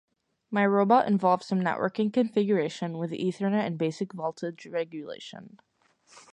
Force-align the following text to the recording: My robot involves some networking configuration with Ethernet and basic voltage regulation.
My 0.49 0.65
robot 0.65 1.07
involves 1.07 1.45
some 1.45 1.61
networking 1.61 2.11
configuration 2.11 2.97
with 2.97 3.11
Ethernet 3.11 3.67
and 3.67 3.77
basic 3.77 4.13
voltage 4.13 4.65
regulation. 4.65 5.59